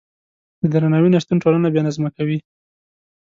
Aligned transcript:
د 0.61 0.63
درناوي 0.73 1.09
نشتون 1.15 1.37
ټولنه 1.43 1.67
بې 1.73 1.81
نظمه 1.87 2.09
کوي. 2.17 2.37